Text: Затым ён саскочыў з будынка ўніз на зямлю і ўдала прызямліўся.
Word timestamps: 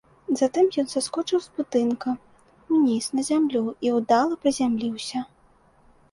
Затым 0.39 0.67
ён 0.83 0.87
саскочыў 0.93 1.39
з 1.41 1.49
будынка 1.57 2.13
ўніз 2.77 3.09
на 3.17 3.25
зямлю 3.27 3.61
і 3.89 3.91
ўдала 3.97 4.39
прызямліўся. 4.47 5.19